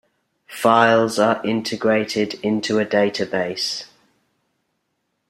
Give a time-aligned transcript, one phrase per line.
[0.47, 3.85] Files are integrated into a database.